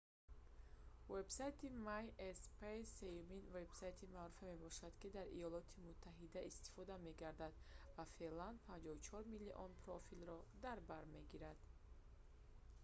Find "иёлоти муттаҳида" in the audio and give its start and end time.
5.39-6.41